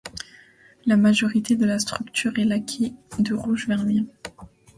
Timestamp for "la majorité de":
0.87-1.63